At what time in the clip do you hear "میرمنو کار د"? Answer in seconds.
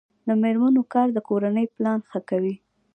0.41-1.17